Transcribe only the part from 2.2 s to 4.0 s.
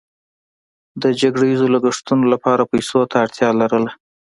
لپاره پیسو ته اړتیا لرله.